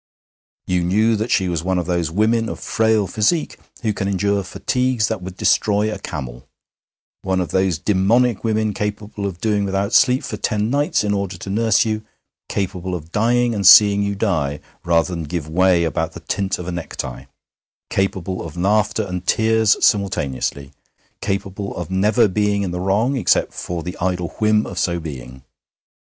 [0.65, 4.41] You knew that she was one of those women of frail physique who can endure
[4.41, 6.47] fatigues that would destroy a camel;
[7.21, 11.37] one of those dæmonic women capable of doing without sleep for ten nights in order
[11.37, 12.01] to nurse you;
[12.49, 16.67] capable of dying and seeing you die rather than give way about the tint of
[16.67, 17.25] a necktie;
[17.91, 20.71] capable of laughter and tears simultaneously;
[21.21, 25.43] capable of never being in the wrong except for the idle whim of so being.